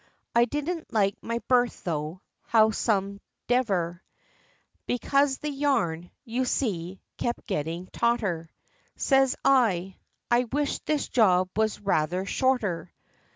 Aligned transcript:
I 0.33 0.45
didn't 0.45 0.91
like 0.91 1.15
my 1.21 1.41
berth 1.47 1.83
tho', 1.83 2.21
howsomdever, 2.51 4.01
Because 4.87 5.37
the 5.37 5.51
yarn, 5.51 6.09
you 6.25 6.43
see, 6.43 7.03
kept 7.19 7.45
getting 7.45 7.85
tauter, 7.85 8.49
Says 8.95 9.35
I 9.45 9.97
I 10.31 10.45
wish 10.45 10.79
this 10.79 11.07
job 11.07 11.49
was 11.55 11.79
rayther 11.79 12.25
shorter! 12.25 12.91